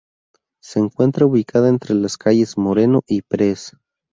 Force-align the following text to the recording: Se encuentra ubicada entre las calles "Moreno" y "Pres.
Se 0.63 0.79
encuentra 0.79 1.27
ubicada 1.27 1.69
entre 1.69 1.93
las 1.93 2.17
calles 2.17 2.57
"Moreno" 2.57 3.03
y 3.05 3.21
"Pres. 3.21 3.77